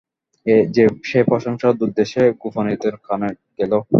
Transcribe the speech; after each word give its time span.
সে 1.03 1.19
প্রশংসা 1.29 1.67
দূরদেশে 1.79 2.21
গোপীনাথের 2.41 2.95
কানে 3.05 3.29
গেল। 3.59 3.71